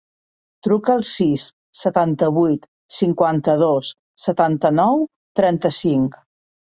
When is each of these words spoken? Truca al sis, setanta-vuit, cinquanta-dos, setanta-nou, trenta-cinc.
Truca 0.67 0.93
al 0.99 1.03
sis, 1.09 1.43
setanta-vuit, 1.81 2.65
cinquanta-dos, 3.01 3.93
setanta-nou, 4.25 5.05
trenta-cinc. 5.43 6.19